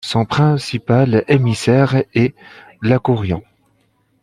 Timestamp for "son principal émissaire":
0.03-2.03